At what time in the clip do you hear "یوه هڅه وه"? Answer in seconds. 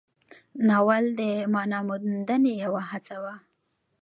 2.63-3.35